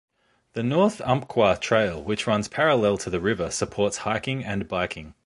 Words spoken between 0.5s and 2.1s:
The North Umpqua Trail,